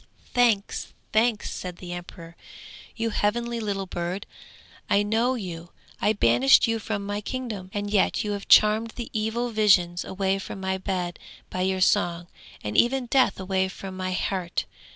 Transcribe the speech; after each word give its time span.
'Thanks, 0.33 0.93
thanks!' 1.13 1.51
said 1.51 1.75
the 1.77 1.93
emperor; 1.93 2.35
'you 2.95 3.11
heavenly 3.11 3.59
little 3.59 3.85
bird, 3.85 4.25
I 4.89 5.03
know 5.03 5.35
you! 5.35 5.69
I 6.01 6.13
banished 6.13 6.67
you 6.67 6.79
from 6.79 7.05
my 7.05 7.21
kingdom, 7.21 7.69
and 7.71 7.87
yet 7.91 8.23
you 8.23 8.31
have 8.31 8.47
charmed 8.47 8.93
the 8.95 9.11
evil 9.13 9.51
visions 9.51 10.03
away 10.03 10.39
from 10.39 10.59
my 10.59 10.79
bed 10.79 11.19
by 11.51 11.61
your 11.61 11.81
song, 11.81 12.25
and 12.63 12.75
even 12.75 13.05
Death 13.05 13.39
away 13.39 13.67
from 13.67 13.95
my 13.95 14.11
heart! 14.11 14.65